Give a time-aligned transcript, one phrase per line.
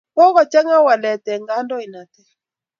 [0.15, 2.27] Kokochang'a walet eng' kandoinatet.